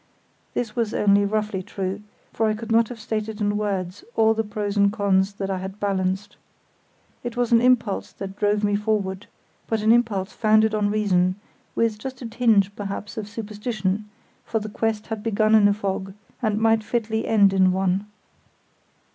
This 0.55 0.75
was 0.75 0.95
only 0.95 1.25
roughly 1.25 1.61
true, 1.61 2.01
for 2.33 2.47
I 2.47 2.55
could 2.55 2.71
not 2.71 2.89
have 2.89 2.99
stated 2.99 3.39
in 3.39 3.55
words 3.55 4.03
all 4.15 4.33
the 4.33 4.43
pros 4.43 4.75
and 4.75 4.91
cons 4.91 5.33
that 5.33 5.51
I 5.51 5.59
had 5.59 5.79
balanced. 5.79 6.37
It 7.23 7.37
was 7.37 7.51
an 7.51 7.61
impulse 7.61 8.11
that 8.13 8.35
drove 8.35 8.63
me 8.63 8.75
forward; 8.75 9.27
but 9.67 9.83
an 9.83 9.91
impulse 9.91 10.33
founded 10.33 10.73
on 10.73 10.89
reason, 10.89 11.35
with 11.75 11.99
just 11.99 12.19
a 12.23 12.25
tinge, 12.25 12.75
perhaps, 12.75 13.15
of 13.15 13.29
superstition; 13.29 14.09
for 14.43 14.59
the 14.59 14.69
quest 14.69 15.05
had 15.05 15.21
begun 15.21 15.53
in 15.53 15.67
a 15.67 15.73
fog 15.75 16.15
and 16.41 16.57
might 16.59 16.83
fitly 16.83 17.27
end 17.27 17.53
in 17.53 17.71
one. 17.71 18.07